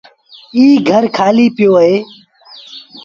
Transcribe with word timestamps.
ايٚ 0.55 0.77
گھر 0.89 1.03
کآليٚ 1.17 1.53
پيو 1.55 1.71
اهي۔ 1.79 1.95